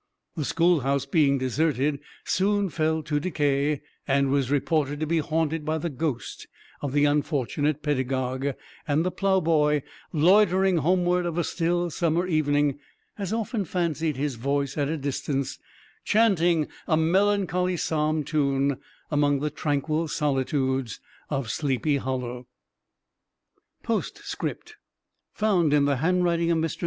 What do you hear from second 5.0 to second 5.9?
be haunted by